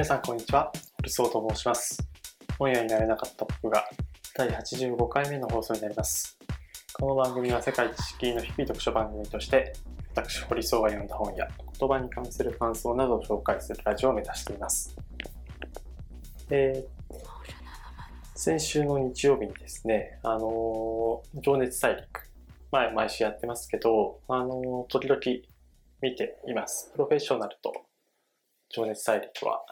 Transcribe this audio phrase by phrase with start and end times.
[0.00, 1.98] 皆さんこんにちは、ルソーと申します。
[2.58, 3.84] 本屋になれなかった僕が
[4.34, 6.38] 第85回目の放送になります。
[6.94, 9.74] この番組は世界一敷居の低い読書番組として、
[10.14, 11.46] 私、堀荘が読んだ本や
[11.78, 14.96] 言葉に関する感想などを紹介するラジオを目指しています。
[16.48, 17.00] えー
[18.34, 22.06] 先週の日曜日にですね、あのー情熱大陸、
[22.72, 25.20] 前、毎週やってますけど、あのー時々
[26.00, 26.90] 見ています。
[26.92, 27.74] プロフェッショナルと
[28.70, 29.62] 情熱大陸は、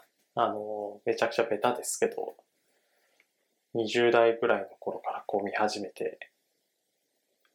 [0.41, 2.37] あのめちゃくちゃベタですけど、
[3.75, 6.31] 20代ぐらいの頃からこう見始めて、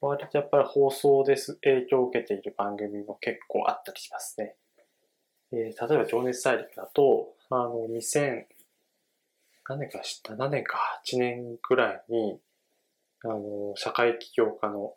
[0.01, 4.55] 割とやっぱり放送です影響を受けている番組も結構あったりしますね。
[5.53, 8.47] えー例えば情熱大陸だと、あの、2000、
[9.69, 10.77] 何年か知った、何年か。
[11.05, 12.37] 8年くらいに、
[13.23, 14.93] あの、社会起業家の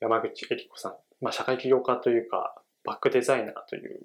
[0.00, 4.04] 山口恵理子さん、まあ社会起業家というか、バックデザイナーという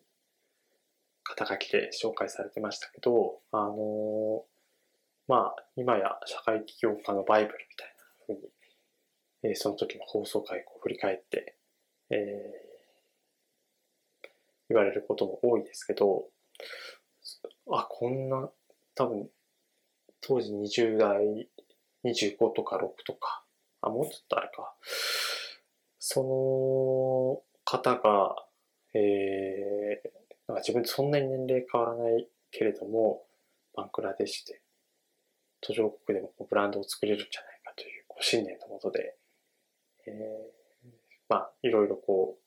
[1.30, 4.46] 肩書きで紹介されてましたけど、あの
[5.28, 8.50] まあ、今や社会起業家のバイブルみたいな風に、
[9.44, 11.56] えーその時の放送回を振り返って、
[12.10, 12.70] えー
[14.70, 16.26] 言われることも多いですけど、
[17.72, 18.52] あ、こんな、
[18.94, 19.28] 多分、
[20.22, 21.50] 当時20代、
[22.04, 23.44] 25とか6とか、
[23.82, 24.76] あ、もうちょっとあれか、
[25.98, 28.36] その方が、
[28.94, 30.19] えー
[30.50, 33.22] なんか自分そんなに年齢変わらないけれども、
[33.76, 34.60] バンクラデシュで
[35.62, 39.16] 途上国でもブランドを作れるんじゃないかというこう信念のもとで、
[40.08, 40.90] えー
[41.30, 42.40] まあ、いろいろこ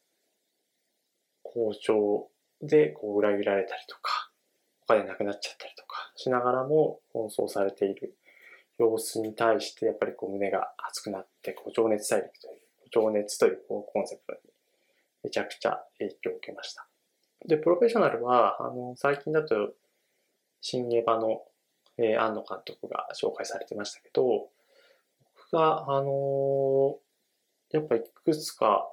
[1.45, 2.29] う、交渉
[2.61, 4.33] でこう裏切られたりとか、
[4.83, 8.17] お金なくなっちゃったりとかしながらも奔走されている
[8.79, 12.59] 様子に対して、やっぱりこう胸が熱くなって、こう情熱大陸という、
[12.93, 14.39] 情熱というこうコンセプトに
[15.23, 16.89] めちゃくちゃ影響を受けました。
[17.47, 19.73] で、プロフェッショナルは、あの、最近だと、
[20.61, 21.43] 新エヴァの、
[21.99, 24.49] えー、庵野監督が紹介されてましたけど、
[25.51, 27.03] 僕が、あのー
[27.73, 28.87] やっぱいくつか、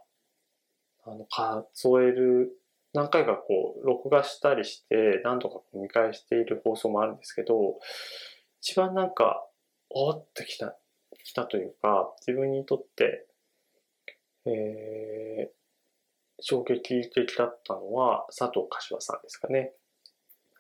[1.03, 2.57] あの、数える、
[2.94, 7.78] 何回かこう、録画したりして、何度か見返している放送もあるんですけど、
[8.62, 9.46] 一番なんか、
[9.90, 10.78] おーってきた、
[11.25, 13.28] きたというか、自分にとって、
[14.46, 15.59] えー
[16.41, 19.73] 衝撃的だったのは佐藤柏さんですかね。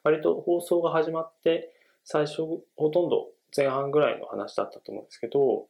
[0.03, 1.73] 割と放送が始まって
[2.03, 2.43] 最初
[2.75, 5.67] ほとんど前半ぐらいの話だったと思うんですけど、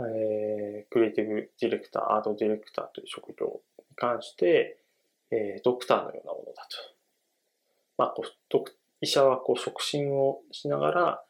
[0.00, 4.78] えークリエイティブディレクター、アートディレクターという職業に関して、
[5.30, 6.94] えードクターのようなものだと。
[7.96, 8.64] まあ、こう
[9.00, 11.24] 医者はこう触診をしながら、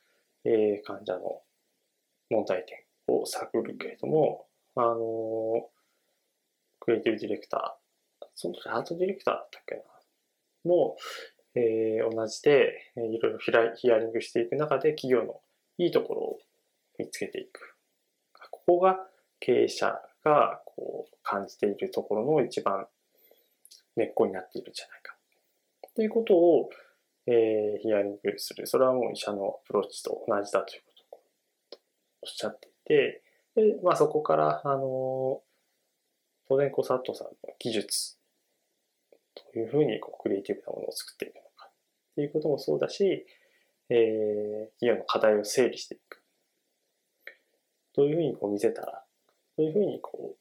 [0.45, 1.41] えー患者の
[2.31, 5.69] 問題点を探るけれども、あの
[6.81, 7.78] クリエイティブディレクター、
[8.41, 9.83] その時アートディレクターだったっけな、
[10.65, 10.97] も、
[11.57, 13.39] えー同じで、えーいろいろ
[13.75, 15.41] ヒアリングしていく中で企業の
[15.77, 16.39] いいところを
[17.01, 17.75] 見つけていく。
[18.53, 18.97] ここが
[19.41, 22.87] 経営者がこう感じているところの一番
[23.97, 25.17] 根っこになっているんじゃないか。
[25.97, 26.71] ということを、
[27.27, 28.69] えーヒアリングする。
[28.69, 31.81] それはもう医者のアプローチと同じだということを
[32.23, 33.23] おっしゃっていて、
[33.57, 35.43] でまあ、そこから、あの
[36.49, 38.18] 当然こう佐藤さんの技術
[39.55, 41.73] どういうふうにこうクリエイティブなものを作っていくのかっ
[42.15, 43.27] ていうこともそうだし、
[43.91, 46.23] えー企業の課題を整理していく。
[47.95, 49.05] どういうふうにこう見せたら、
[49.57, 50.39] どういうふうにこう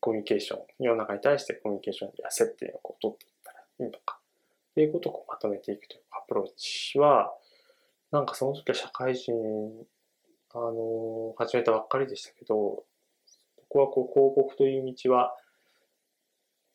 [0.00, 7.32] コミュニケーション、世の中に対してコミュニケーションや接点をこう取っていったらいいのかっていうことをこうまとめていくというアプローチは、
[8.10, 9.32] なんかその時は社会人、
[10.54, 12.84] あの始めたばっかりでしたけど、こ
[13.68, 15.34] こはこう広告という道は、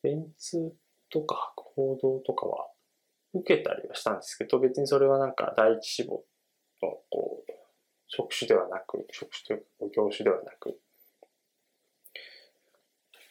[0.02, 0.72] 電通
[1.10, 2.68] とか報道とかは
[3.34, 6.24] 受けたりはしたんですけど、別にそれはなんか第一志望
[6.82, 7.52] のこう
[8.08, 10.78] 職種ではなく、職種というか業種ではなく、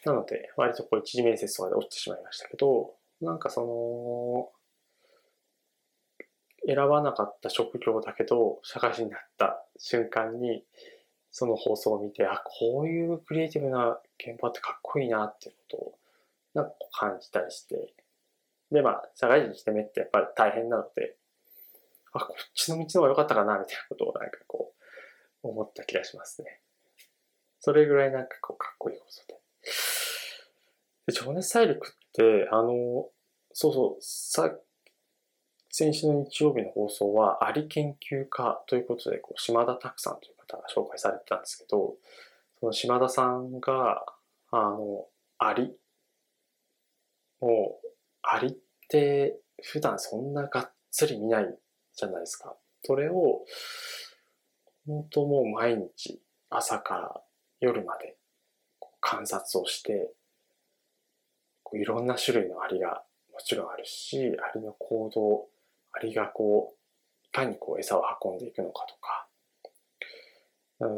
[0.06, 4.52] なので、割とこう一次面接とかで落ちてしまいましたけど、なんかその、
[6.66, 10.64] 選ばなかった職業だけど、社会人になった瞬間に、
[11.32, 16.00] その放送を見て、あ、こういうクリエイティブな現場ってかっこいいなっていうことを、
[16.58, 17.94] なんか感じたりして、
[18.72, 21.16] で、まあ、社会人してめってやっぱり大変なので、
[22.14, 24.74] あ、こっちの道の方が良かったかな、みたいなことをなんかこ
[25.44, 26.62] う、思った気がしますね。
[27.60, 29.36] それぐらいなんかこう、かっこいい放送で。
[31.08, 33.10] で情熱大陸って、あの、
[33.54, 34.52] そうそう、さ、
[35.70, 41.96] 先週の日曜日の放送は、アリ研究家ということで、こう島田拓さんという方が紹介されてたんですけど、
[42.60, 44.04] その島田さんが、
[44.52, 45.06] あの、
[45.38, 45.78] アリ
[47.40, 47.88] もう、
[48.22, 48.56] アリっ
[48.90, 51.58] て普段そんながっつり見ない
[51.96, 52.56] じゃないですか。
[52.84, 53.46] それを、
[54.86, 57.22] 本当もう毎日朝から
[57.60, 58.18] 夜まで
[59.02, 60.14] 観察をして、
[61.74, 63.04] いろんな種類のアリが
[63.34, 65.48] もちろんあるし、アリの行動、
[65.92, 66.78] アリがこう、
[67.26, 69.28] いかにこう餌を運んでいくのかとか、
[70.80, 70.90] うん、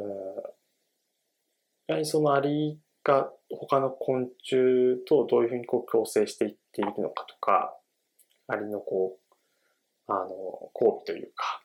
[1.87, 7.75] やはりそのアリが他の昆虫とどういうふうにこう共生していっているのかとか、
[8.47, 10.27] アリのこう、あの、
[10.73, 11.61] 交尾というか、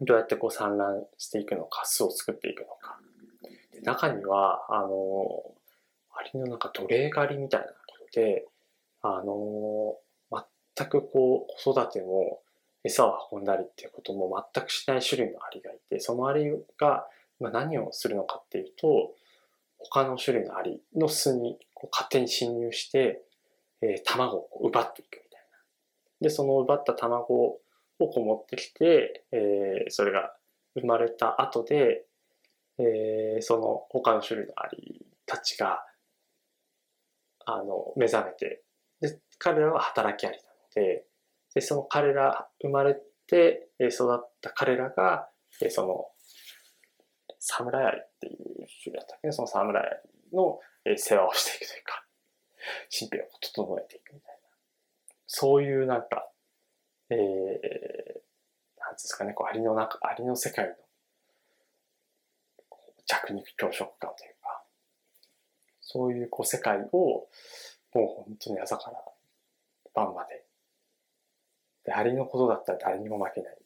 [0.00, 2.98] どうやってこう産卵していくのか、巣を作っていくのか。
[3.72, 4.88] で中には、あの、
[6.12, 7.72] アリのなんか奴隷狩りみたいなこ
[8.12, 8.46] とで、
[9.02, 9.96] あの、
[10.76, 12.40] 全くこう子育ても
[12.84, 17.06] 餌を運んだりっていうことも全くしない種類のアリがいて、そのアリが
[17.40, 19.12] 何をするのかっていうと、
[19.90, 23.22] 他の種類のアリの巣にこう勝手に侵入して、
[23.82, 25.40] えー、卵を奪っていくみたい
[26.20, 26.28] な。
[26.28, 27.60] で、その奪った卵を
[27.98, 30.34] こう持ってきて、えー、それが
[30.78, 32.04] 生まれた後で、
[32.78, 35.84] えー、その他の種類のアリたちが、
[37.46, 38.62] あの、目覚めて、
[39.00, 41.04] で、彼らは働きアリなので、
[41.54, 42.96] で、その彼ら、生まれ
[43.26, 45.28] て育った彼らが、
[45.70, 46.06] その、
[47.40, 48.36] サムライアリっていう
[48.84, 49.88] 種類だったけど、そのサムライア
[50.30, 50.60] リの
[50.96, 52.04] 世話をしていくというか、
[52.96, 54.40] 神秘を整えていくみたいな。
[55.26, 56.30] そういうなんか、
[57.08, 57.18] えー、
[58.78, 60.74] なんですかね、こう、アリの中、アリの世界の
[63.06, 64.62] 弱肉強食感というか、
[65.80, 67.28] そういうこう世界を、も
[67.94, 69.02] う本当に朝から
[69.94, 70.44] 晩まで、
[71.84, 73.59] で、アリのことだったら誰にも負けない。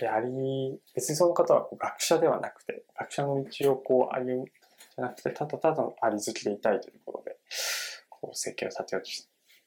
[0.00, 7.36] で、アリ、別にその方は学者ではなくて、学者の道をこう歩むじゃなくて、ただただのアリ好きでいたいということで、
[8.08, 9.10] こう、設計を立てようと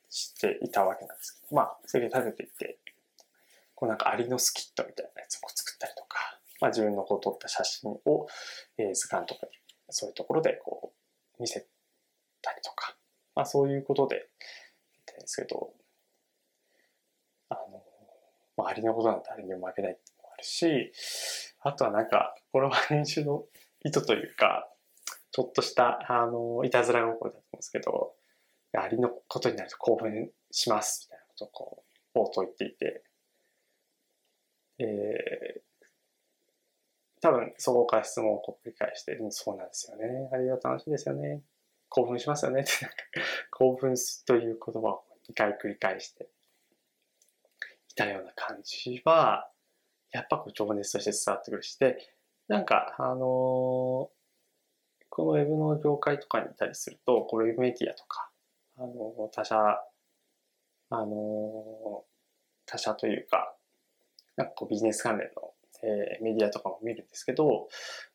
[0.09, 2.79] して、いたわけなんですけど、まあ、それで食べていて、
[3.75, 8.27] こうなんかアリのスキットみたいなやつを作ったりとか、まあ自分のこう撮った写真を、
[8.77, 9.41] えー、図鑑とか、
[9.89, 10.93] そういうところでこ
[11.37, 11.67] う見せ
[12.41, 12.95] たりとか、
[13.35, 15.73] まあそういうことで、言ってるんですけど、
[17.49, 17.83] あの、
[18.55, 20.12] まあアリのことなんてアリにも負けないって
[20.43, 20.91] し、
[21.61, 23.45] あとはなんか、これは編集の
[23.83, 24.69] 意図というか、
[25.31, 28.13] ちょっとした、あの、いたずら心だと思うんですけど、
[28.77, 31.83] アリのことになると興奮しますみたいなことをこ
[32.15, 33.03] う、冒頭言っていて、
[34.79, 35.61] えー、
[37.21, 40.29] 多分そこから質問をこう繰り返して、うん、そうなんですよね。
[40.31, 41.41] あれは楽しいですよね。
[41.89, 42.97] 興奮しますよねって、なんか、
[43.51, 46.27] 興奮すという言葉を2回繰り返して
[47.89, 49.49] いたような感じは、
[50.13, 51.97] やっぱこう情熱として伝わってくるし、で、
[52.47, 54.09] なんか、あのー、こ
[55.19, 58.29] のウェブの業界とかにいたりすると、こうウェブメディアとか、
[58.77, 59.57] あの、他社、
[60.89, 62.03] あの、
[62.65, 63.55] 他社というか、
[64.35, 67.67] なんかこうビジネス関連の、えー、メディアとかも見るんですけど、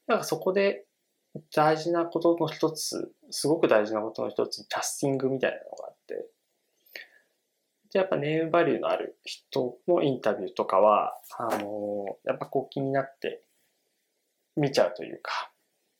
[0.06, 0.84] なんかそこで
[1.54, 5.87] 大事なことの一つ、すごく大事なことの一つにキャスティングみたいなのが、
[7.92, 13.42] やっぱネームバリューのある人のインタビューとかは、あのやっぱこう気になって
[14.56, 15.50] 見ちゃうというか、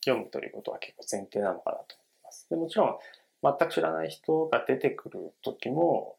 [0.05, 2.46] 読むということは結構前提なのかなと思います。
[2.50, 2.99] でもちろん、
[3.43, 6.17] 全く知らない人が出てくる時も、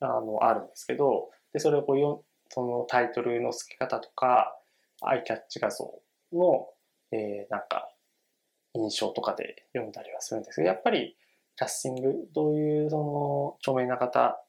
[0.00, 4.56] あの、あるんですけど、で、それをこうよ、そのタイトルの付け方とか、
[5.02, 5.92] アイキャッチ画像
[6.32, 6.68] の、
[7.12, 7.90] えー、なんか、
[8.74, 11.16] 印象とかで読んだりはするんですけど、やっぱり、
[11.56, 14.40] キャスティング、どういう、その、著名な方、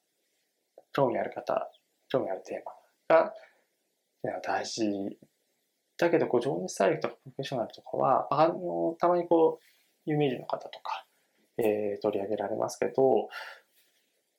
[0.97, 1.69] 興味ある方、
[2.09, 3.33] 興味あるテーマが、
[4.43, 4.83] 大事
[5.95, 11.05] だけど、こう、情熱大陸とかプロフェッショナルとかは、あの、たまにこう、有名人の方とか、
[11.59, 13.29] えー、取り上げられますけど、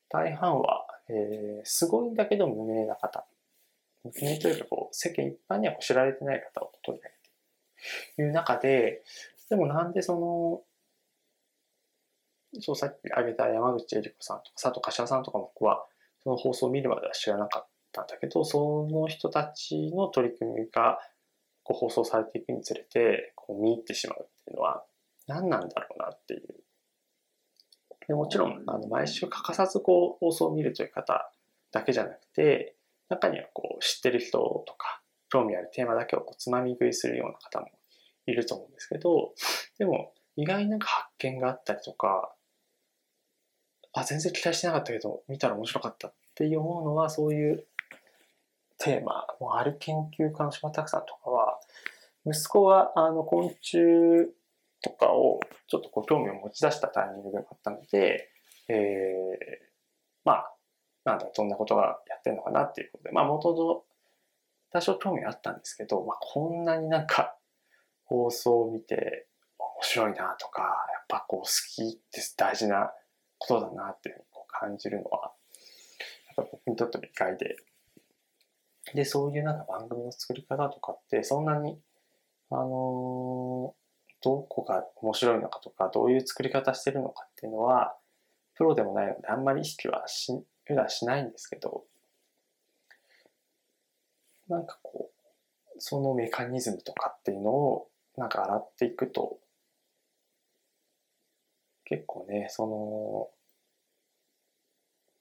[0.08, 3.24] 大半は、えー、すごいんだけど無名な方。
[4.02, 7.14] 無名というかこう、世間一般にはこう知られてない方を取り上げ
[8.16, 9.04] ている中で、
[9.48, 10.64] でもなんでそ
[12.52, 15.86] の、そうさっき挙げた山口恵里子さんとか佐藤柏さんとかも僕は
[16.28, 20.98] その放送を見るまでは知らなかったんだけど、その人たちの取り組みが
[21.62, 24.84] こう放送されていくにつれてこう見入ってしまうっていうのは
[25.26, 26.42] 何なんだろうなっていう。
[28.06, 31.30] でもちろん、あの、毎週欠かさずこう、放送を見るという方
[31.72, 32.74] だけじゃなくて、
[33.10, 37.68] 中にはこう、知ってる人とか、興味あるテーマだけをこうつまみ食いするような方も
[38.24, 39.34] いると思うんですけど、
[39.78, 42.32] でも、意外な発見があったりとか、
[44.00, 47.66] あ、全然期待してなかったけど、見たら面白かったって思うのは、そういう
[48.78, 51.58] テーマ、もある研究家の島拓さんとかは、
[52.26, 54.32] 息子があの昆虫
[54.82, 58.30] とかをちょっとこう興味を持ち出したタイミングでもあったので、
[58.68, 58.76] えー、
[60.24, 60.54] まあ、
[61.04, 63.82] なんだ、どんなことがやってるのかなっていうことで、まあ、元の
[64.70, 67.36] 多少興味あったんですけど、まあ、こんなになんか
[68.04, 69.26] 放送を見て
[69.58, 70.68] 面白いなとか、や
[71.02, 72.92] っぱこう好きって大事な
[73.38, 75.32] ことだなっていうふうに感じるのは、
[76.36, 77.56] やっぱ僕にとっても意外で、
[78.94, 81.78] で、そういうなんか番組の作り方とかってそんなに、
[82.50, 82.68] あのー、
[84.22, 87.96] どこが面白いのかとか、どういう作り方してるのかっていうのは、
[88.54, 90.32] プロでもないのであんまり意識はし、
[90.64, 91.84] 普段しないんですけど、
[94.48, 95.18] なんかこう、
[95.78, 99.38] そのメカニズムとかっていうのをなんか洗っていくと、
[101.88, 103.30] 結構ね、その、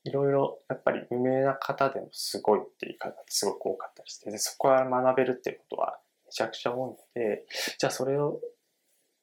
[0.03, 7.45] いろいろやっぱり有名な方でもすごいっていう方がすごく多かったりして、でそこから学べるっていうことはめちゃくちゃ多いので、
[7.77, 8.39] じゃあそれを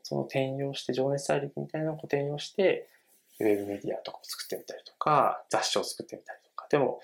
[0.03, 2.89] その転用して、情熱大陸みたいなのを転用して、
[3.41, 7.01] ウェブメディアとかを作ってみたりとか、雑誌を作ってみたりとか、でも、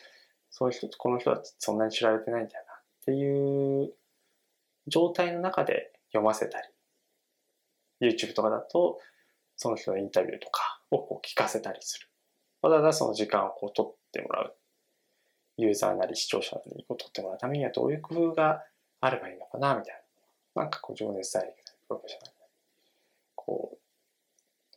[0.51, 3.95] そういう人、この人はそんなに知られてないんだよなっていう
[4.87, 6.69] 状態の中で読ませたり、
[8.13, 8.99] YouTube とかだと、
[9.61, 12.09] その人のインタビューとかをこう聞かせたりする。
[12.63, 14.57] わざわざその時間をこう取ってもらう。
[15.59, 18.65] ユーザーなり視聴者なりを取ってもらうためにはどういう工夫が
[19.03, 20.03] あればいいのかな、みたい
[20.55, 20.63] な。
[20.63, 22.53] なんかこう、情熱大陸なり、プロフェッショナルなり、
[23.35, 23.79] こ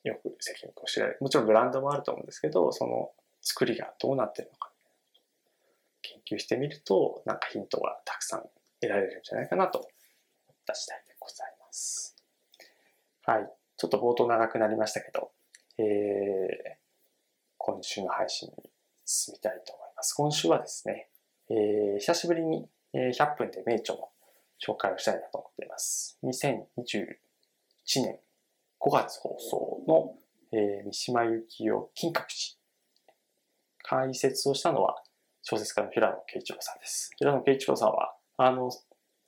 [0.04, 1.18] う、よく責任を知られる。
[1.22, 3.12] もちろんブランドもあると思うんですけど、その
[3.42, 4.70] 作りがどうなってるのか、
[6.02, 8.42] 研究してみると、なんかヒントがたくさん
[8.82, 12.18] 得られるんじゃないかなと思った次第でございます。
[13.24, 13.63] はい。
[13.84, 15.32] ちょっと冒頭長くなりましたけど、
[15.78, 15.86] えー、
[17.58, 18.72] 今週の配信に
[19.04, 20.14] 進みたいと思います。
[20.14, 21.10] 今週はですね、
[21.50, 24.08] えー、久しぶりに100分で名著の
[24.66, 26.18] 紹介をしたいなと思っています。
[26.24, 27.08] 2021
[28.06, 28.20] 年
[28.80, 30.16] 5月放送の、
[30.54, 32.58] えー、三島由紀夫金閣寺。
[33.84, 34.96] 解説をしたのは
[35.42, 37.12] 小説家の平野慶一郎さんです。
[37.18, 38.72] 平野慶一郎さんは、あの、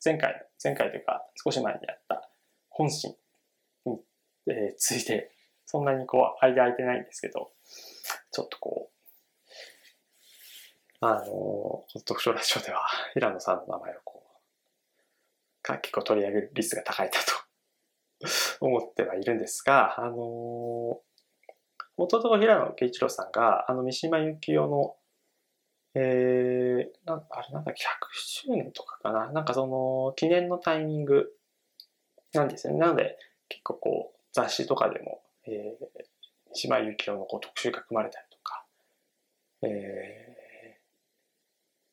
[0.01, 2.29] 前回、前回というか少し前にやった
[2.69, 3.17] 本心、
[4.47, 5.31] えー、ついて、
[5.65, 7.51] そんなにこう、間空いてないんですけど、
[8.31, 8.95] ちょっとこう、
[11.01, 12.81] あの、読書ラジオでは
[13.13, 14.23] 平野さんの名前をこ
[15.69, 17.13] う、結構取り上げる率が高いな
[18.29, 20.15] と 思ってはいるんですが、あの
[21.97, 24.95] もともと平野慶一郎さんが、あの、三島由紀夫の、
[25.93, 29.31] えー、なあれなんだっけ、100周年とかかな。
[29.31, 31.31] なんかその、記念のタイミング
[32.33, 32.79] なんですよね。
[32.79, 35.85] なので、結構こう、雑誌とかでも、えー、
[36.53, 38.65] 三島由紀夫のこう特集が組まれたりとか、
[39.61, 40.77] え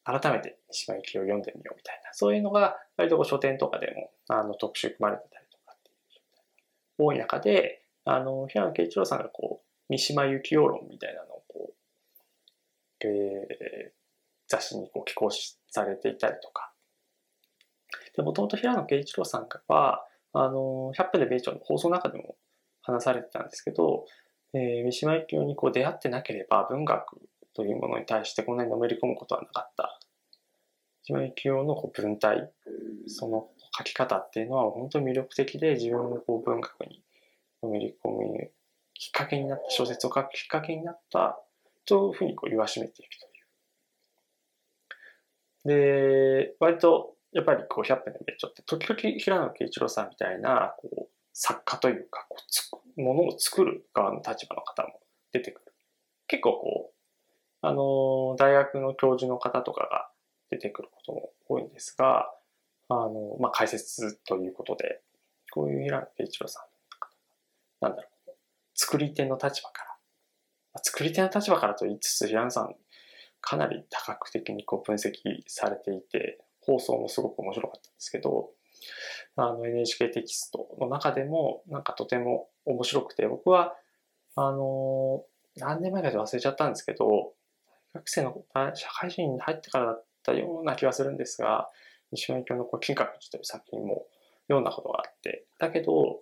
[0.05, 13.93] ー、改めて三島由紀夫を読んでみようみたいな、そういうのが割とこう書店とかでもあの特集組まれてたりとかっていう多い中で、あの、平野慶一郎さんがこう、三島由紀夫論みたいなのをこう、えー、
[14.49, 16.73] 雑誌にこう寄稿されていたりとか。
[18.17, 22.37] で、もともと平野慶一郎さんは、あの、100分で米朝の放送の中でも
[22.83, 24.07] 話されてたんですけど、
[24.55, 27.21] えー、三島由紀夫にこう出会ってなければ文学
[27.55, 29.99] というものに対してこんなにのめり込むことはなかった。
[31.05, 32.51] 三島由紀夫のこう文体、
[33.07, 37.03] その書き方っていうのは本当に魅力的で自分もこう文学に
[37.63, 38.51] のめり込む
[38.95, 41.39] きっかけになった、小説を書くきっかけになった
[41.87, 43.11] というふうにこう言わしめていく
[45.65, 45.79] という。
[46.49, 55.01] で、割とやっぱりこう100分でめっちゃって、時々平野慶一郎さんみたいなこう作家というかこうつくものを作る側の立場の方も
[55.33, 55.73] 出てくる。
[56.29, 56.93] 結構こう、
[57.63, 60.11] あの、大学の教授の方とかが
[60.51, 62.31] 出てくることも多いんですが、
[62.89, 65.01] あの、まあ、解説ということで、
[65.51, 66.65] こういう平野慶一郎さん、
[67.85, 68.31] なんだろう、
[68.75, 69.85] 作り手の立場か
[70.75, 72.75] ら、作り手の立場からと言いつつ、平野さん、
[73.41, 75.13] かなり多角的にこう分析
[75.47, 78.51] されていて、放送もすごく面白かったんですけど、
[79.37, 83.75] あの NHK テキストの中でもなんかとても面白くて、僕は、
[84.37, 85.25] あの、
[85.57, 87.33] 何年前かで忘れちゃったんですけど、
[87.95, 91.69] 学生の社会人に入ってからだったような気がするんですが、
[92.11, 94.07] 西村教のこう金閣寺という作品も
[94.49, 96.21] 読んだことがあって、だけど、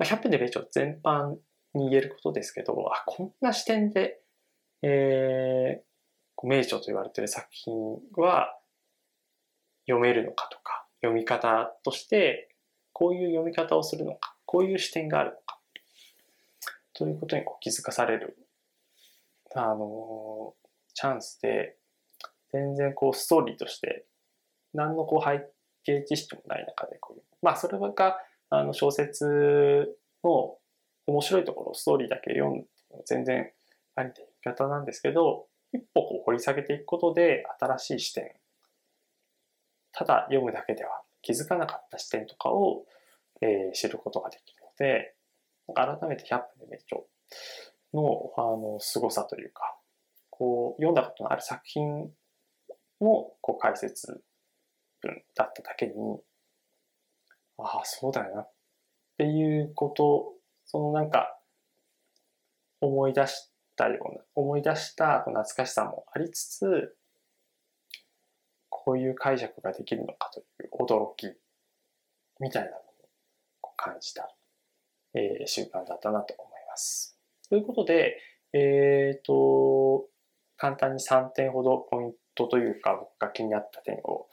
[0.00, 1.36] 100分で米朝全般
[1.74, 4.20] に言えることですけど、あ、こんな視点で、
[4.82, 5.91] えー、
[6.42, 7.74] 名著と言われている作品
[8.16, 8.58] は
[9.86, 12.48] 読めるのかとか、読み方として、
[12.92, 15.58] こういう読み方をするのか、こういう視点があるのか、
[16.94, 18.36] ということにこう気づかされる、
[19.54, 20.54] あの、
[20.94, 21.76] チャンスで、
[22.52, 24.04] 全然こうストーリーとして、
[24.74, 25.46] 何のこう背
[25.84, 28.18] 景知識もない中でこういう、まあそれが、
[28.50, 30.58] あの小説の
[31.06, 32.66] 面白いところ、ストーリーだけ読ん
[33.06, 33.50] 全然
[33.94, 38.32] ありという言い方なんですけど、一歩こう掘り下げていくことで新しい視点
[39.92, 42.84] ただ読むだけでは気づかなかった視点とかを、
[43.40, 45.14] えー、知ることができるので、
[45.74, 47.00] 改めて100分で名著
[47.94, 49.76] の、あの、凄さというか、
[50.30, 52.10] こう、読んだことのある作品
[53.00, 54.22] のこう解説
[55.00, 55.92] 文だっただけに、
[57.58, 58.52] ああ、そうだよなっ
[59.18, 61.38] ていうこと、そのなんか、
[62.80, 66.96] 思い出してたような、思い出した懐かしさもありつつ、
[68.68, 71.32] こういう解釈ができるのかという驚き
[72.40, 74.28] みたいなのを感じた、
[75.14, 77.16] えー、習慣だったなと思います。
[77.48, 78.18] ということで、
[78.52, 80.06] えっ、ー、と、
[80.56, 84.28] 簡単に3点ほどポイントというか僕が気になった点を、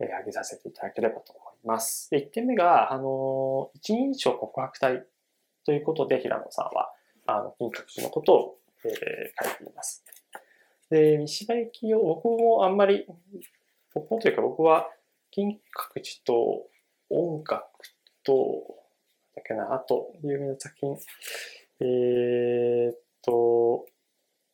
[0.00, 2.10] えー、挙げさせていただければと思います。
[2.10, 5.06] で1点目が、あの、一人称告白体
[5.64, 6.92] ということで平野さんは、
[7.26, 10.04] あの、金閣寺のことを、えー、書いています。
[10.90, 13.06] で、三島由紀夫、僕もあんまり
[13.94, 14.88] 僕もというか僕は
[15.30, 16.68] 金閣寺と
[17.10, 17.64] 音楽
[18.24, 18.64] と、
[19.34, 20.96] だっけな、あと有名な作品、
[21.80, 23.86] えー、っと、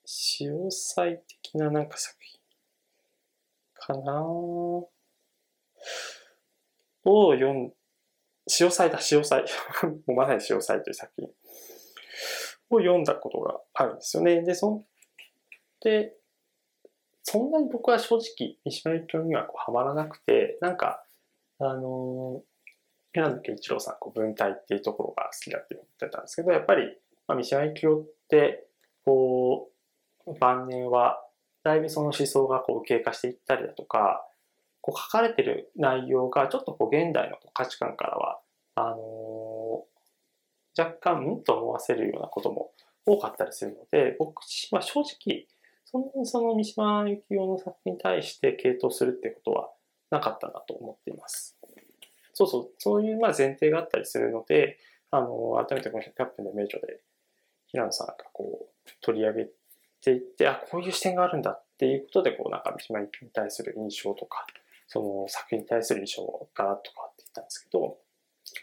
[0.04, 2.40] 潮祭的ななんか作品
[3.74, 4.22] かな？
[4.24, 4.88] を
[7.04, 7.72] 読ん、
[8.46, 9.44] 潮祭だ、潮祭。
[10.06, 11.28] もうまさに潮祭という作品
[12.76, 14.42] を読んだことがあるんですよね。
[14.42, 14.84] で、そん
[15.80, 16.14] で、
[17.22, 21.04] そんなに僕は正直、三島由紀夫にはこうハマらなくて、なんか、
[21.58, 22.42] あのー、
[23.12, 26.96] 平野慶一郎さん、こう文体っていうところが好きだって言ってたんですけど、やっぱり、
[27.28, 28.66] まあ、三島由紀夫って、
[29.04, 29.70] こ
[30.26, 31.22] う、晩年は、
[31.62, 34.26] だいぶその思想がこう経過していったりだとか、
[34.80, 38.40] こう書かれてる内容がちょっとこう現代の価値観からは、
[38.74, 38.98] あのー、
[40.76, 42.72] 若干、んと思わせるようなことも
[43.06, 45.46] 多かったりするので、僕自身は正直、
[45.84, 49.70] そんなにその三島由紀夫の作品に対して傾倒するってことは
[50.10, 51.58] なかったなと思っています。
[52.34, 54.78] そうそう、そういうまあ前提があったりするので、
[55.10, 57.00] あの、改めてこの100分の名著で
[57.66, 59.48] 平野さんがこう取り上げ
[60.00, 64.46] ていって、あ、こういう視点があるんだっていうことで、こうなんか三島由紀夫に対する印象とか、
[64.86, 67.98] その作品に対する印象がガラッと変わっていったんですけど、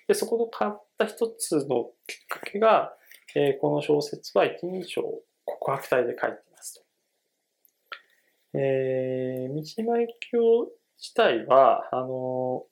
[0.08, 2.94] で、そこで変わった一つのきっかけが、
[3.36, 5.04] えー、この小説は一人称
[5.46, 8.60] 告白体で書いていますと。
[8.60, 12.66] えー、三島由紀夫自体は、あの、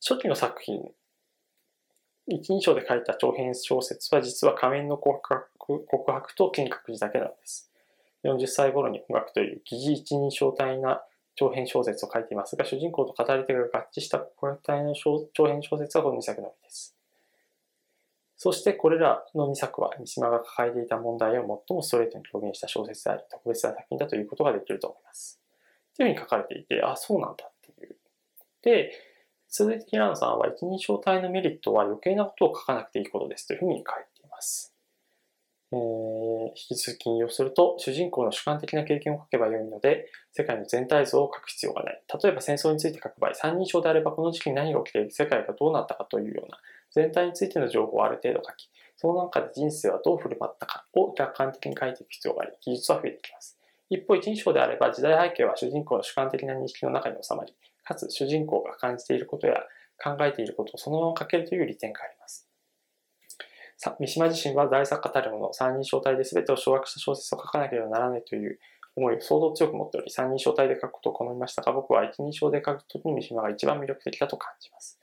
[0.00, 0.80] 初期の作品、
[2.28, 7.70] 一人称で書いた長編小説は実は仮面の告白告白と金閣寺だけなんです。
[8.24, 11.02] 40歳頃に音楽という疑似一人称体な
[11.40, 16.94] 長編小説を書いていますが、主人公と語り手が合致した告白体の長編小説はこの2作のみです。
[18.36, 25.40] そしてこれらの2作は三島が抱えていた問題を最もストレートに表現した小説であり、特別な作品だということができると思います。
[25.96, 27.96] というふうに書かれていて、あ、そうなんだっていう。
[28.60, 28.92] で、
[29.48, 34.69] 続いて平野さんは一人称体のメリットは余計なことを書かなくていいことですというふうに書いています。
[35.72, 42.02] え、引き続き引用すると、主人公の主観的な経験を書けばよいので、世界の全体像を書く必要がない。
[42.22, 46.58] 例えば戦争について書く場合、三人称であればこの時期に何が起きている世界がどうなったかというような
[46.92, 53.56] 全体についての情報をある程度書き、その中で人生はどう振る舞ったかを客観的に書いていく必要があり、技術は増えてきます。
[53.88, 57.54] 一方、一人称であれば時代背景は主人公の主観的な認識の中に収まり、
[57.84, 59.54] かつ主人公が感じていることや
[60.02, 62.49] 考えていることをそのまま書けるという利点があります。
[63.98, 68.58] 三島自身は大作家たるもの、三人称体で全てを掌握した小説を書かなければならないという
[68.94, 74.98] 思いを相当強く持っており、三人称体で書くことを好みましたが、僕は一人称で書くときに三島が一番魅力的だと感じます。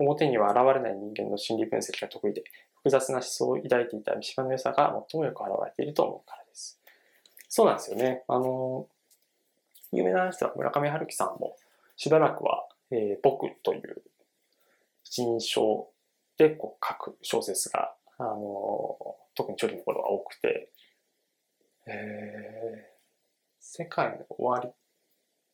[0.00, 2.42] 表には現れない人間の心理分析が得意で、
[2.78, 6.80] 複雑な思想を抱いていた三島の良さが最もよく現れていると思うからです。
[7.48, 8.24] そうなんですよね。
[8.28, 8.86] あの、
[9.92, 11.56] 有名な話は村上春樹さんも、
[11.96, 14.02] しばらくは、えー、僕という
[15.04, 15.88] 一人称
[16.36, 20.70] でこう書く小説が、あの、特に初期の頃は多くて、
[21.86, 24.70] えー、世界の終わり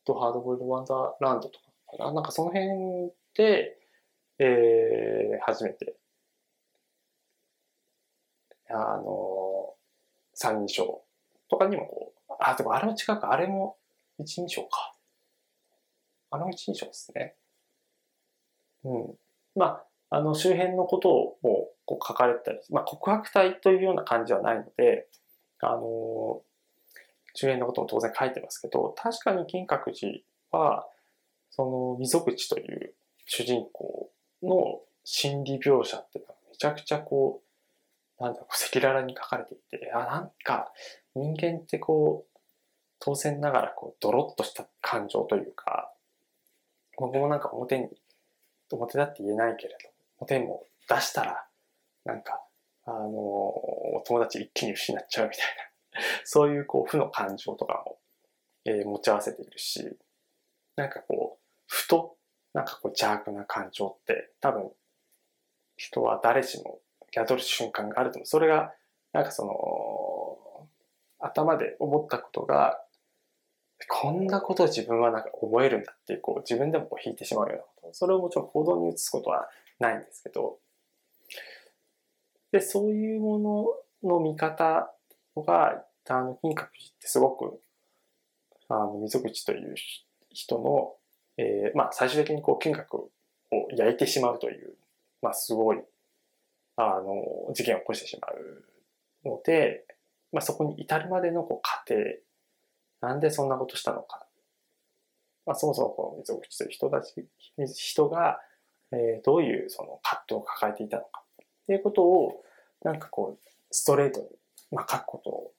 [0.03, 1.65] とハードボイルドワンダーランドとか
[1.97, 2.11] かな？
[2.11, 3.77] なんかその辺で、
[4.39, 5.95] えー、初めて、
[8.69, 9.75] あの、
[10.33, 11.03] 三人称
[11.49, 13.77] とかにもこう、あ、でもあれも違うか、あれも
[14.19, 14.95] 一人称か。
[16.31, 17.35] あの一人称ですね。
[18.83, 19.15] うん。
[19.55, 21.37] まあ、あの周辺のことを
[21.85, 25.07] こう書かれたり、まあ告白体というような感じはないので、
[25.59, 26.41] あの、
[27.33, 30.19] 周辺のことも当然書いてますけど、確かに金閣寺
[30.51, 30.87] は、
[31.51, 32.93] その溝口という
[33.25, 34.09] 主人公
[34.43, 37.41] の心理描写っていうのはめちゃくちゃこ
[38.19, 40.71] う、なんだろう、赤裸々に書かれていて、あ、なんか
[41.13, 42.39] 人間ってこう、
[42.99, 45.91] 当然ながらこうドロッとした感情というか、
[46.97, 47.89] 僕もなんか表に、
[48.71, 49.94] 表だって言えないけれど、
[50.29, 51.45] 表も出したら、
[52.03, 52.41] なんか、
[52.85, 55.45] あの、友達一気に失っちゃうみたい
[55.93, 57.99] な、 そういうこう負の感情とかも、
[58.65, 59.97] えー、持ち合わせているし、
[60.75, 62.17] なんかこう、ふと、
[62.53, 64.71] なんかこう邪悪な感情って多分、
[65.77, 66.79] 人は誰しも
[67.11, 68.25] 宿る瞬間があると思う。
[68.25, 68.73] それが、
[69.13, 70.67] なんかその、
[71.19, 72.81] 頭で思ったことが、
[73.89, 77.93] こんなことを自分はなんか思えるんだって、こう自分でもこう引いてしまうようなこと。
[77.93, 80.59] それをもちろん行動に移すことはないんですけど、
[82.51, 83.39] で、そういうも
[84.03, 84.91] のの見方
[85.35, 86.67] が、あの、金閣寺っ
[87.01, 87.59] てすごく、
[88.69, 89.75] あの、溝口という
[90.29, 90.95] 人の、
[91.37, 93.11] えー、まあ、最終的にこう、金閣を
[93.75, 94.75] 焼いてしまうという、
[95.21, 95.81] まあ、すごい、
[96.77, 99.85] あの、事件を起こしてしまうので、
[100.31, 101.99] まあ、そこに至るまでのこう過程、
[103.01, 104.25] なんでそんなことしたのか。
[105.45, 107.27] まあ、そもそもこの溝口という人たち、
[107.75, 108.39] 人が、
[108.91, 111.23] えー、どういうその葛藤を抱えていたのか。
[111.63, 112.43] っていうことを、
[112.83, 114.27] なんかこう、ストレートに、
[114.71, 115.51] まあ、書くこと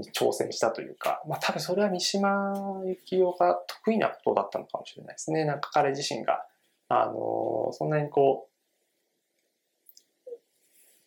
[0.00, 5.44] に挑戦したというか、まあ多分それは三島由紀夫が得意なことだったのかもしれないですね。
[5.44, 6.44] なんか彼自身が、
[6.88, 8.48] あのー、そんなにこ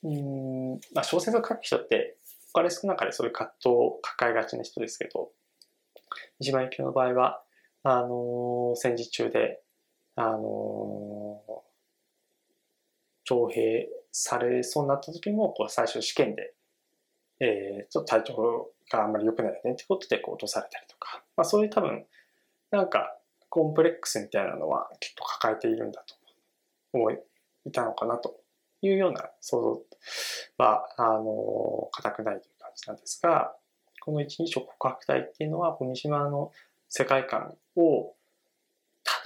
[0.04, 2.18] う、うん、まあ小説を書く人って、
[2.54, 5.32] 他で少なかれそういう葛藤を抱えがちな人ですけど、
[6.40, 7.44] 三島由紀夫の場合は、
[7.84, 9.62] あのー、戦時中で、
[10.16, 11.42] あの、
[13.24, 16.54] 徴兵されそうになった時も、こう最初試験で、
[17.40, 22.06] えー、ちょっと体調があんまり良くないねってことでこう落とされたりとか、まあそういう多分、
[22.72, 23.18] なんか
[23.50, 26.16] コンプレックスみたいなのはきっと抱えているんだと
[26.94, 27.18] 思い
[27.72, 28.40] たのかなと
[28.82, 29.62] いうような想
[30.58, 33.54] 像は、あの、固くないという感じなんですが、
[34.02, 36.52] この一人称告白体っていうのは、三島の
[36.90, 38.14] 世界観を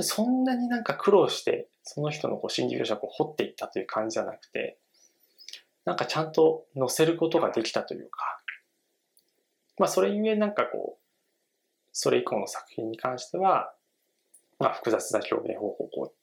[0.04, 4.78] そんなになんか苦労してその人のこう心理描写を掘っていったという感じじゃなくて、
[5.86, 8.42] なんかちゃんと載せることができたというか、
[9.78, 11.02] まあそれゆえなんかこう、
[11.92, 13.74] それ以降の作品に関しては、
[14.60, 16.14] まあ複雑な表現方法を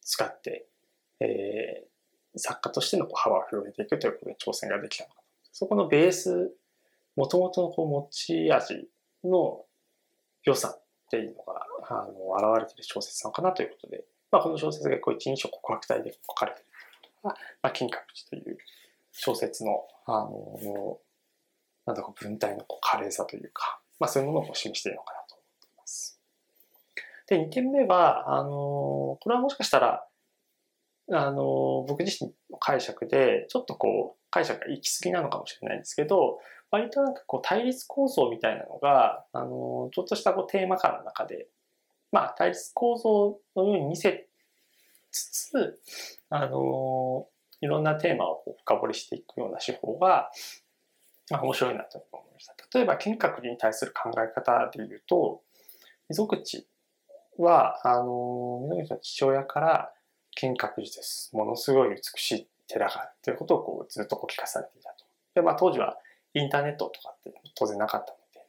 [0.00, 0.66] 使って、
[1.20, 5.16] えー、作家としてのこう幅を広げていくということで挑戦ができたのか。
[5.52, 6.54] そこのベース、
[7.14, 8.88] もともとのこう持ち味
[9.24, 9.64] の
[10.44, 16.70] 良さっていうのが、あの、現れてる小説なのかなということで、まあ、この小説がこう一人称告白体で書かれている
[17.02, 17.90] ということが、まあ、金閣
[18.30, 18.58] 寺という
[19.12, 20.98] 小説の、あの、
[21.86, 26.20] なんだか文体のこう華麗さというか、まあ、そういうものを示しているのかなと思っています。
[27.26, 30.06] で、2点目は、あの、これはもしかしたら、
[31.10, 36.38] あの、僕自身の解釈で、ちょっとこう、解釈が行き過ぎなのかもしれないんですけど、
[36.70, 41.48] 割となんかこう対立構造みたいなのが、あの、ちょっとしたこうテーマ感の中で
[42.12, 44.28] まあ、対立構造のように見せ
[45.10, 45.80] つつ、
[46.30, 47.26] あの
[47.60, 50.30] いろんなテーマを深掘りしていくような手法が、
[51.30, 52.54] まあ、面白いなと思いました。
[52.74, 55.42] 例えば、金閣寺に対する考え方で言うと、
[56.08, 56.66] 溝口
[57.36, 59.92] は、あの溝口の父親から
[60.34, 61.30] 金閣寺です。
[61.34, 65.04] ものすごい美しい寺があるということをこうずっとこう聞かされていたと。
[65.34, 65.98] で、まあ当時は
[66.34, 68.46] インターネットとかって当然なかったので、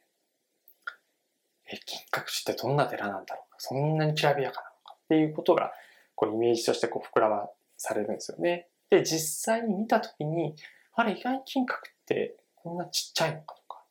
[1.72, 5.72] え、金閣寺ってどんな寺なんだろうそんなにきらびやかなのかっていうことが、
[6.14, 7.46] こうイメージとしてこう膨らま
[7.76, 8.68] されるんですよね。
[8.88, 10.56] で、実際に見たときに、
[10.94, 13.84] あれ意外に金閣ってこんなちっちゃいのかとか。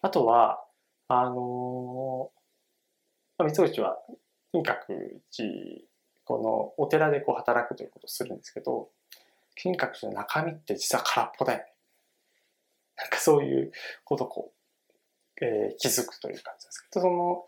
[0.00, 0.64] あとは、
[1.08, 3.98] あのー、三口は
[4.52, 4.74] 金閣
[5.36, 5.82] 寺、
[6.24, 8.88] このお寺でこう働くということをするんですけど、
[9.54, 11.66] 金閣寺の中身って実は空っぽだよね。
[12.96, 13.72] なんかそういう
[14.04, 14.52] ことこ
[15.40, 17.44] う、えー、気づくという感じですけど、その、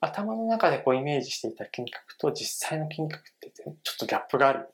[0.00, 4.68] 頭の中でこうイメージしていた金閣と実際の金閣ってちょっとギャップがある。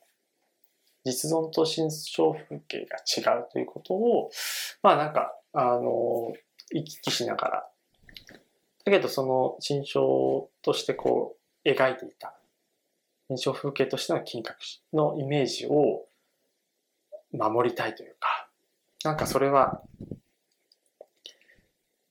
[1.05, 4.31] 実存と心象風景が違うということを、
[4.83, 6.33] まあなんか、あの、
[6.73, 7.69] 行き来しながら、
[8.85, 12.35] だけどその心象としてこう描いていた、
[13.29, 14.55] 印象風景としての金閣
[14.93, 16.07] のイメージを
[17.33, 18.49] 守りたいというか、
[19.05, 19.83] なんかそれは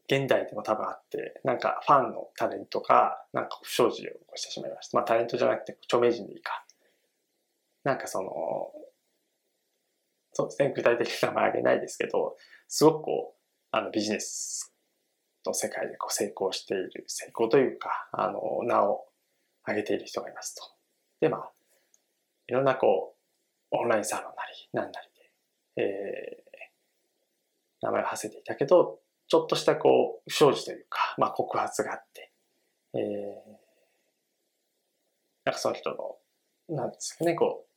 [0.07, 4.97] 現代でも多分あって、なんかファンのタレントが、なんか不祥事を起こしてしまいました。
[4.97, 6.65] まあタレントじゃなくて著名人でいいか。
[7.83, 8.31] なんかその、
[10.33, 12.35] そうですね、具体的な名前あげないですけど、
[12.67, 13.41] すごくこう、
[13.71, 14.73] あのビジネス
[15.45, 19.05] の世界でこう成功している、成功というか、あの、名を
[19.67, 20.63] 上げている人がいますと。
[21.19, 21.51] で、まあ、
[22.47, 23.15] いろんなこ
[23.71, 25.07] う、オンラインサロンなり、なんなり
[25.75, 32.31] で、えー、名前を馳せていたけど、ちょっとしたこう、不祥事というか、まあ告発があって、
[32.93, 33.01] えー、
[35.45, 37.75] なんかその人の、なんですかね、こう、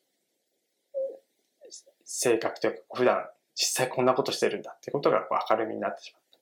[2.05, 6.39] 性格というか、普段実際こんなことしてるんだってことがこう明るみになってしまった。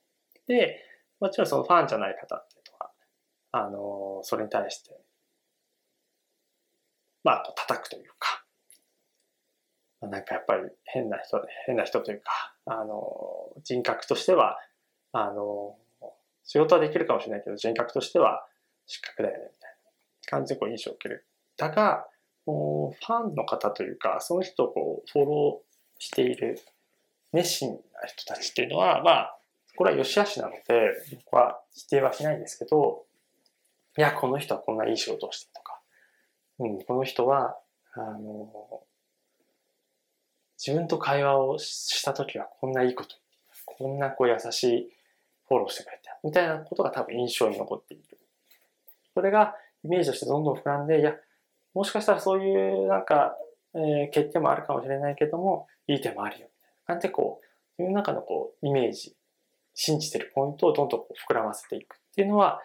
[0.47, 0.85] で、
[1.19, 2.93] もちろんそのファンじゃない方っていうのは、
[3.53, 5.01] あの、それに対して、
[7.25, 8.45] まあ、叩くというか、
[10.03, 13.03] なんかやっぱり変な人、変な人というか、あの、
[13.65, 14.59] 人格としては、
[15.13, 15.77] あの、
[16.45, 18.47] 仕事はできるかもしれないけど、人格としては
[18.87, 19.77] 失格だよね、みたいな
[20.39, 21.27] 感じでこう印象を受ける。
[21.57, 22.07] だが、
[22.45, 26.61] ファンの方というか、その人をこうフォローしている
[27.33, 29.39] 熱心な人たちっていうのは、まあ、
[29.77, 30.61] これは良し悪しなので、
[31.27, 33.05] 僕は否定はしないんですけど、
[33.99, 35.81] いや、この人はこんないい仕事をしてるとか、
[36.61, 37.59] うん、この人は、
[37.95, 38.83] あの、
[40.59, 43.17] 自分と会話をしたときはこんないいこと、
[43.65, 44.93] こんなこう優しい
[45.49, 48.19] フォローしてくれた、みたいなことが多分印象に残っている。
[49.15, 49.55] それが
[49.85, 51.15] イメージとしてどんどん膨らんで、いや、
[51.75, 53.37] もしかしたらそういうなんか、
[53.75, 56.49] えー、欠点もあるかもしれないけども、いい点もあるよ。
[56.87, 57.47] なんてこう、
[57.79, 59.15] 自分の中のこう、イメージ、
[59.75, 62.61] 信じてるポイントをどんどんこう膨らませていくっていうのは、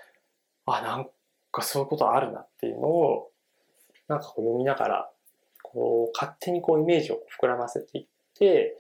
[0.66, 1.10] あ、なん
[1.52, 3.32] かそういうことあるなっていうのを、
[4.08, 5.12] なんかこう読みながら、
[5.64, 8.78] こう、勝手にこうイメージを膨らませていって、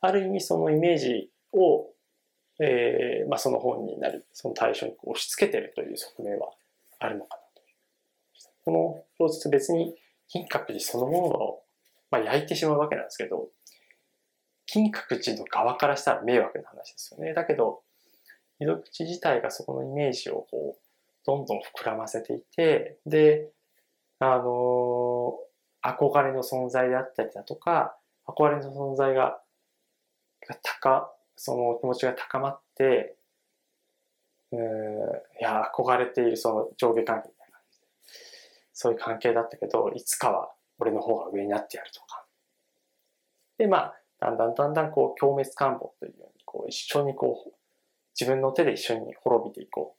[0.00, 1.86] ある意味そのイメージを、
[2.60, 6.50] えー、まあその本になり、その対象に押し付けてるという側面は
[6.98, 7.62] あるのかなと。
[8.64, 8.72] こ
[9.18, 9.94] の小説別に
[10.28, 11.62] 金閣寺そのものを、
[12.10, 13.48] まあ、焼いてしまうわけなんですけど、
[14.66, 17.32] 金閣寺の側からしたら迷惑な話ですよね。
[17.32, 17.80] だけど、
[18.60, 20.88] 井戸口自体がそこのイメージをこう、
[21.24, 23.50] どんどん膨らませていて、で、
[24.18, 29.40] あのー、憧れの存在であったりだとか、憧れの存在が、
[30.46, 33.16] が高、その気持ちが高まって、
[34.50, 34.62] うん、い
[35.40, 37.86] や、憧れているその上下関係みたいな感じで、
[38.72, 42.24] そういう関係だったけど、いつかは俺の方が上になってやるとか。
[43.56, 47.52] で、まあ、だんだんだんだんこう、共滅感望というように、こう、一緒にこう、
[48.18, 49.98] 自分の手で一緒に滅びていこう。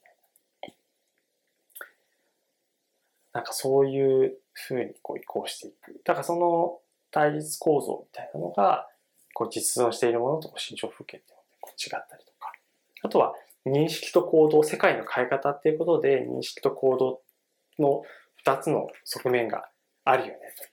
[3.31, 6.01] なんかそういう風にこう移行していく。
[6.03, 6.79] だからその
[7.11, 8.89] 対立構造みたいなのが、
[9.33, 12.51] こう実存しているものと心象風景って違ったりとか。
[13.01, 13.33] あとは
[13.65, 17.21] 認識と行動、世界の変え方っていうことで認識と行動
[17.77, 18.03] の
[18.37, 19.69] 二つの側面が
[20.05, 20.69] あるよねという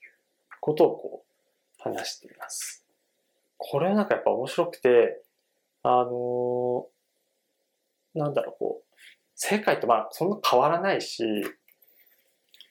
[0.61, 2.85] ことをこう話しています。
[3.59, 5.23] これなんかやっぱ面白くて、
[5.83, 8.97] あのー、なんだろう、こう、
[9.35, 11.25] 世界ってまあそんな変わらないし、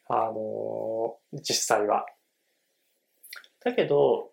[0.08, 2.06] あのー、実際は。
[3.64, 4.32] だけど、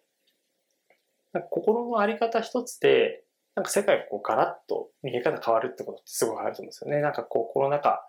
[1.33, 7.01] なんか心のあり方一つで、なんか世界がこうガラッと見え方変わるってことってすごいあると思うんですよね。
[7.01, 8.07] なんかこうコロナ禍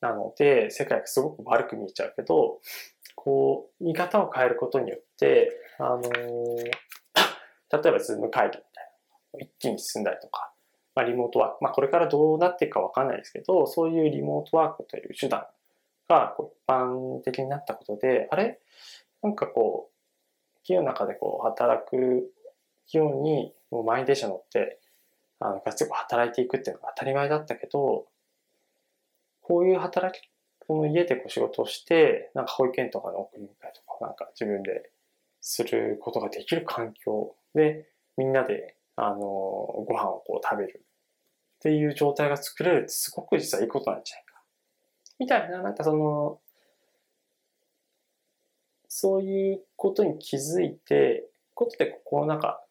[0.00, 2.60] なので、世界がすごく悪く見えちゃうけど、
[3.14, 8.84] こう、見方を変えることによって、あのー、例えばズーム会議みたい
[9.34, 10.52] な一気に進んだりとか、
[10.94, 15.46] まあ、リモートワーク、まあ、これからどうなっていくかわかんないですけど、そういうリモートワークという手段
[16.08, 18.60] がこう一般的になったことで、あれ？
[19.22, 19.93] なんかこう、
[20.66, 22.32] 企業の中でこう働く
[22.86, 24.80] 企業にもう満員電車乗って、
[25.40, 28.06] あの、がつく働いていくっていうのが当たり前だったけど、
[29.42, 30.24] こういう働き、
[30.66, 34.90] この家でこう仕事をして、なんか保育園とかの送り迎えとか、なんか自分で
[35.40, 44.42] することができる環境で、みんなで、あの、ご飯をこう食べるっていう状態が作れるってすごく実はいいことなんじゃないか。
[45.18, 46.38] みたいな、なんかその、
[48.96, 52.66] そういうことに気づいて、ことでコロナ禍っ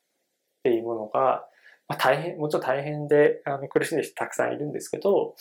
[0.63, 1.45] ていうものが、
[1.89, 5.36] まあ、大変、もちろん大変であの苦しんでる人たくさんいるんですけど、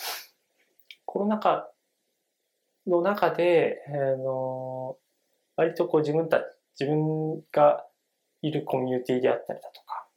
[1.04, 1.70] コロナ禍
[2.88, 4.96] の中で、あの
[5.54, 6.42] 割とこう自分たち、
[6.80, 7.86] 自分が
[8.42, 10.08] いるコミュニティであったりだとか、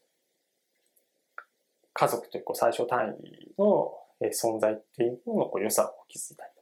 [1.94, 3.94] 家族というこう最小単位の
[4.34, 6.55] 存在っていうもののこう良さを気づいたり。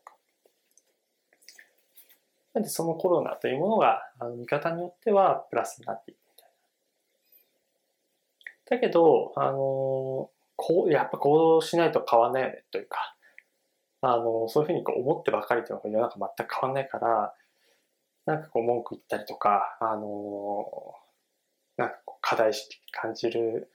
[2.54, 6.50] なんでそのコロナというものがあの見方によってはプラスになっていくみたい
[8.70, 8.78] な。
[8.78, 13.16] だけど、あの、こう、やっぱ行動しないと変わんないよねというか、
[14.02, 17.34] あの、そういうふうにこう思ってばかりというのが世の中全く変わんないから、
[18.26, 20.96] なんかこう文句言ったりとか、あの
[21.78, 23.70] なんかこう課題意識感じる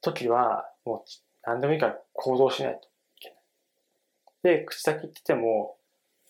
[0.00, 1.08] 時は、もう
[1.44, 3.28] 何でもいいから行動しないといけ
[4.48, 4.58] ない。
[4.58, 5.76] で、口先言ってても、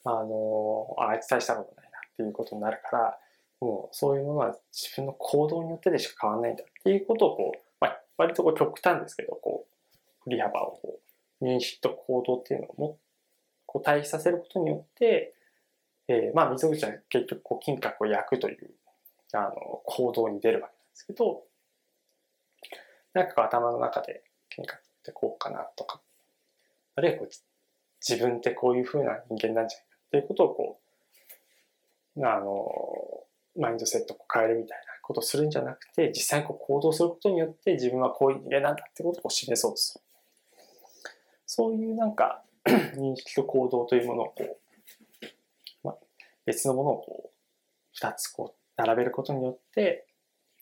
[0.07, 3.19] あのあいつ大したことないなっていうことになるから、
[3.61, 11.01] もうそういうものは自分の行動によってでしか変わらないんだっていうことをこう、まあ、割とこう極端ですけど、こう、振り幅をこ
[11.41, 12.99] う認識と行動っていうのをも
[13.67, 15.35] こう対比させることによって、
[16.09, 18.71] えー、まあ溝口は結局こう金閣を焼くという
[19.33, 19.53] あの
[19.85, 21.43] 行動に出るわけなんですけど、
[23.15, 26.01] なんか頭の中で金閣ってこうかなとか、
[26.95, 27.29] あるいはこう
[28.07, 29.86] 自分ってこういう風な人間なんじゃない
[30.17, 30.81] かっていうことをこ
[32.17, 33.27] う、あの、
[33.59, 40.01] マインドセットを変えるみたいなことをするんじゃなくて、実際にこう行動することによって自分はこういう人間なんだってことを示そうとする。
[41.47, 44.35] そういうなんか 認識と行動というものをこ
[45.23, 45.27] う、
[45.85, 45.95] ま、
[46.45, 47.31] 別のものをこう、
[47.95, 50.07] 二つこう、並べることによって、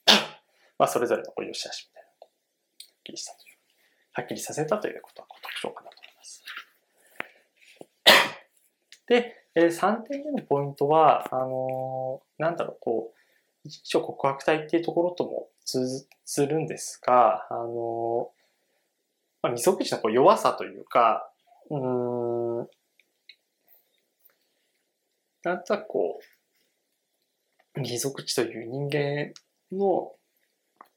[0.78, 2.26] まあ、それぞれのこう、良し悪しみたいな、は
[3.00, 3.56] っきりしたという、
[4.12, 6.44] はっきりさせたということは特徴かなと思います。
[9.08, 13.18] で、えー、3点目のポイントは、あのー、なんだろう、こう、
[13.64, 18.30] 一応告白体っていうところとも通ずるんですが、あの、
[19.42, 21.30] まあ、溝口のこう弱さというか、
[21.70, 22.56] うん、
[25.44, 26.20] なんとなくこ
[27.76, 29.32] う、溝口という人間
[29.72, 30.12] の、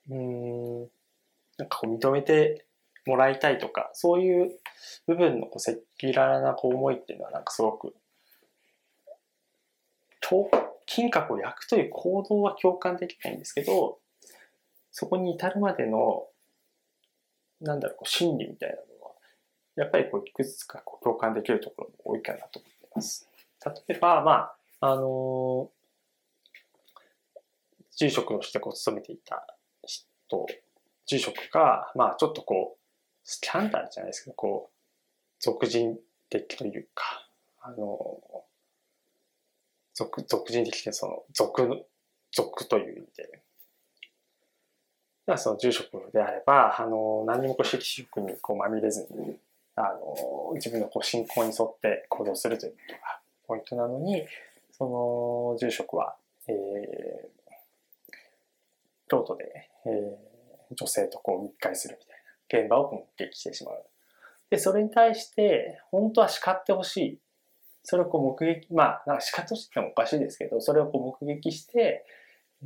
[0.10, 0.82] うん、
[1.58, 2.65] なんかこう認めて
[3.06, 4.52] もらいたいとか、そういう
[5.08, 7.96] 部分のこう赤裸々なこう思いっていうのはなんかすごく、
[10.86, 14.00] 金閣を焼くという行動は共感できないんですけど、
[14.92, 16.28] そこに至るまでの、
[17.62, 19.12] なんだろう、心理みたいなのは、
[19.76, 23.30] やっぱりこういくつかこう共感できるところも多いかなと思っています。
[23.88, 24.32] 例えば、ま
[24.80, 25.70] あ、あの
[27.96, 29.46] 住職としてこう勤めていた
[29.86, 30.48] 人、
[31.06, 32.80] 住職が、まあちょっとこう、
[33.24, 34.76] スキャンダルじゃないですけど、こう、
[35.40, 37.28] 俗人的というか、
[37.62, 38.47] あの
[39.98, 41.88] 俗、俗人的でその、俗、
[42.32, 43.42] 俗という意味で。
[45.26, 49.40] ではその住職であれば、あの、何もこう、色色にこうまみれずに、
[49.76, 53.00] あの、自分のこう信仰に沿って行動するということが
[53.48, 54.24] ポイントなのに、
[54.72, 56.16] その住職は、
[56.48, 57.30] えー、
[59.10, 63.84] 京都で、えー、女性とこう密会するみたいな現場を目撃してしまう。
[64.52, 67.20] で、それに対して、本当は叱ってほしい
[67.89, 72.06] それをこう目撃、まあ、なんか仕方としてもおかしいですけど、それをこう目撃して、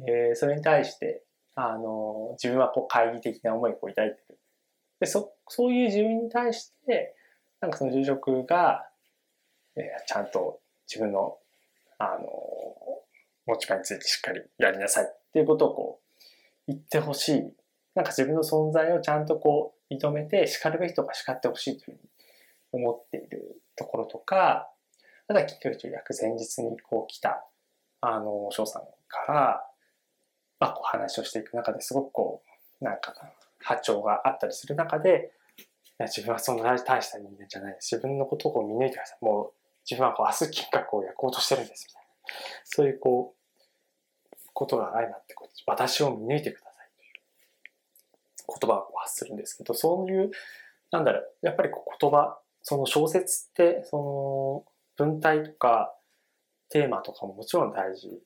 [0.07, 1.21] えー、それに対して、
[1.53, 4.39] あの、自分はこう懐疑的な思いを抱いてる。
[4.99, 7.15] で、そ、そういう自分に対して、
[7.59, 8.89] なんかその住職が、
[9.75, 11.37] えー、ちゃんと自分の、
[11.99, 12.25] あの、
[13.45, 16.23] 持ち場についてしっかりやりなさいっていうことをこう、
[16.65, 17.41] 言ってほしい。
[17.93, 24.67] なんか自分の存在をちゃんとこう、認めて叱るべきとか叱ってほしいというふうに思っているところとか、
[25.31, 27.45] ただ、緊急と約前日にこう来た、
[28.01, 29.65] あの、翔さんから、
[30.59, 32.41] まあ、こう話をしていく中ですごくこ
[32.81, 33.13] う、なんか、
[33.59, 35.61] 波長があったりする中で、い
[35.99, 37.95] や自分はそんな大した人間じゃないです。
[37.95, 39.23] 自分のことをこう見抜いてください。
[39.23, 39.53] もう、
[39.89, 41.85] 自分はこう明日金閣を焼こうとしてるんです。
[41.87, 42.09] みたいな。
[42.65, 50.31] そういうこう、ことが相まってこう、私を見抜いてくださいという言葉を発するんですけど、そういう、
[50.91, 54.70] なんだろう、やっぱりこう言葉、その小説って、その、
[55.01, 55.95] 文体とか
[56.69, 58.21] テーマとかももちろん大事。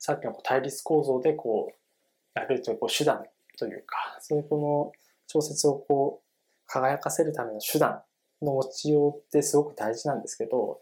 [0.00, 3.22] さっきの対立構造でこう、やるというこう手段
[3.56, 4.92] というか、そういうこの
[5.28, 6.24] 小説をこう、
[6.66, 8.02] 輝かせるための手段
[8.42, 10.80] の持ちようってすごく大事なんですけど、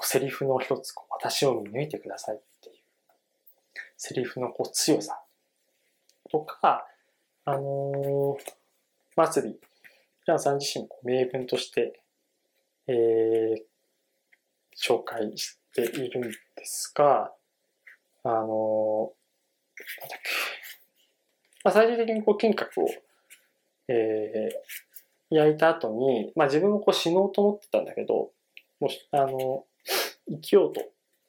[0.00, 2.76] セリフの一つ、私を見抜いてくださいっていう、
[3.96, 5.20] セリフのこう強さ
[6.30, 6.86] とか、
[7.44, 8.42] あのー、
[9.16, 9.60] 祭り、
[10.22, 12.00] 平野さん自身も名文として、
[12.86, 13.68] えー、
[14.80, 17.32] 紹介しているんですが、
[18.22, 19.12] あの、
[21.64, 22.88] まあ、最終的にこう金閣を、
[23.88, 28.30] えー、焼いた後に、まあ自分もこう死のうと思ってたんだけど、
[28.80, 29.64] もう、あの、
[30.28, 30.80] 生きようと、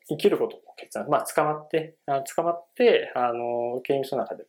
[0.07, 1.07] 生きることを決断。
[1.09, 4.45] まあ捕まって、あ捕まって、あの、刑務所の中で、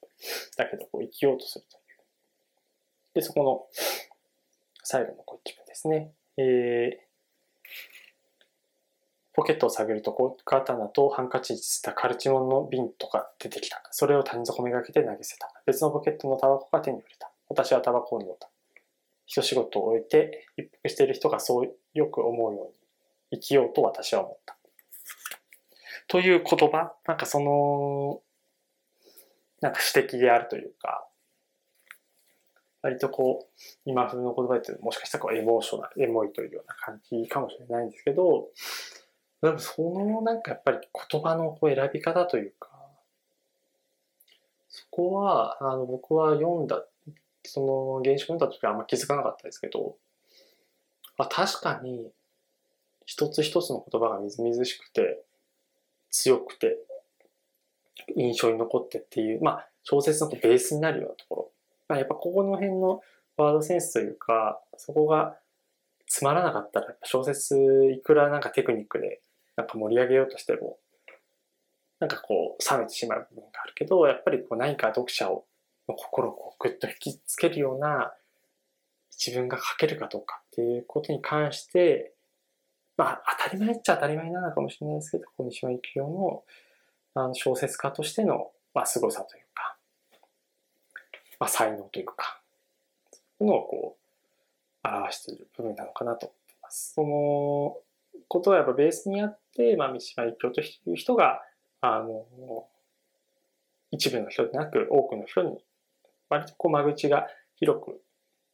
[0.56, 1.82] だけどこう生きようとするという。
[3.14, 3.66] で、そこの
[4.84, 6.12] 最後のこう一文ですね。
[6.36, 7.09] えー
[9.32, 13.82] ポケットを探ると、こ、刀とハンカチにつったカルチモンの瓶とか出てきた。
[13.90, 15.52] それを谷底めがけて投げ捨てた。
[15.66, 17.30] 別のポケットのタバコが手に触れた。
[17.48, 18.48] 私はタバコを飲んだ。
[19.26, 22.66] 一仕事を終えて一服している人がそうよく思うよう
[23.34, 24.56] に生きようと私は思った。
[26.08, 28.20] という言葉、なんかその、
[29.60, 31.06] なんか指摘であるというか、
[32.82, 38.48] 割とこう、今風の言葉で言うともしかしたらエモーショナル、エモいというような感じかもしれないんですけど、
[39.42, 40.78] でもそのなんかやっぱり
[41.10, 42.68] 言葉のこう選び方というか、
[44.68, 46.84] そこは、あの、僕は読んだ
[47.44, 49.96] その原種読んだ時はあんま気づかなかったですけど、
[51.16, 52.10] まあ、確かに
[53.06, 55.22] 一つ一つの言葉がみずみずしくて
[56.10, 56.76] 強くて
[58.16, 61.50] 印象に残ってっていう、まあ小説のベースになるようなところ。
[61.88, 63.00] まあ、やっぱここの辺の
[63.36, 65.36] ワードセンスというか、そこが
[66.06, 67.56] つまらなかったら小説
[67.90, 69.20] いくらなんかテクニックで
[69.60, 70.78] なんか盛り上げようとしても
[71.98, 75.44] なんかこう冷めてしまう部分があるけどやっぱりこう何か読者を
[75.86, 78.14] の心をこうグッと引きつけるような
[79.10, 82.14] 自分が書けるかどうかっていうことに関して
[82.96, 86.42] まあ当たり前っちゃ当たり前なのかもしれないですけど小西真幸雄の
[87.14, 89.76] あの小説家としての、まあ、凄さというか、
[91.40, 92.40] まあ、才能というか
[93.40, 93.96] のをこ
[94.84, 96.94] う表している部分なのかなと思っています。
[96.94, 97.76] その
[98.30, 101.40] ことはやっぱベースにあって、まあ、三島由紀夫という人が
[101.80, 102.24] あの
[103.90, 105.58] 一部の人でなく多くの人に
[106.28, 107.26] 割とこう間口が
[107.56, 108.00] 広く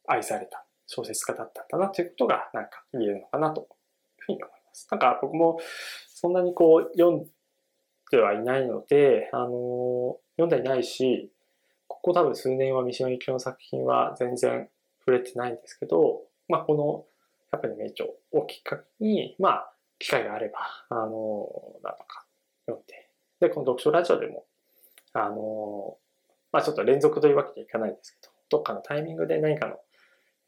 [0.07, 3.67] 愛された小説家だったんだなということがなんか言えるのかなという
[4.17, 4.87] ふうに思います。
[4.89, 5.59] なんか僕も
[6.07, 7.27] そんなにこう読ん
[8.09, 11.31] ではいないので、あの、読んでいないし、
[11.87, 14.69] ここ多分数年は三島由紀夫の作品は全然
[14.99, 17.05] 触れてないんですけど、まあこの
[17.51, 21.47] やっぱり名著をきっかけに、まあ機会があれば、あの、
[21.83, 22.25] なんとか
[22.65, 24.45] 読んで、で、この読書ラジオでも、
[25.13, 25.97] あの、
[26.51, 29.77] まあちょっと連続というわけにはいかないんですけど、どっかのタイミングで何かの、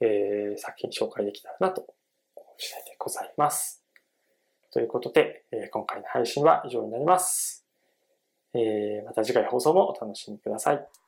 [0.01, 1.85] えー、作品紹介できたらなと
[2.57, 3.83] 次第でございます。
[4.71, 7.65] ということで、えー、今回の配信は以上になります。
[8.53, 10.98] えー、また次回放送もお楽しみください。